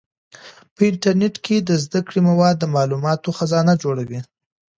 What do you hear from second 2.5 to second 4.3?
د معلوماتو خزانه جوړوي.